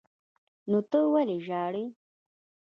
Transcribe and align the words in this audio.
نو 0.69 0.79
ته 0.89 0.99
ولې 1.13 1.37
ژاړې. 1.47 1.85